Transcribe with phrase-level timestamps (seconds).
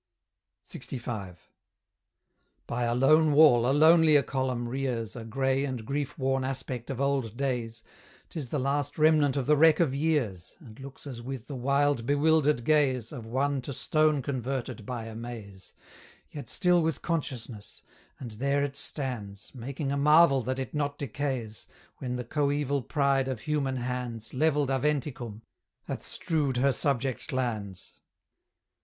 [0.65, 1.37] LXV.
[2.65, 6.99] By a lone wall a lonelier column rears A grey and grief worn aspect of
[6.99, 7.83] old days
[8.29, 12.07] 'Tis the last remnant of the wreck of years, And looks as with the wild
[12.07, 15.75] bewildered gaze Of one to stone converted by amaze,
[16.31, 17.83] Yet still with consciousness;
[18.19, 21.67] and there it stands, Making a marvel that it not decays,
[21.99, 25.43] When the coeval pride of human hands, Levelled Aventicum,
[25.83, 28.01] hath strewed her subject lands.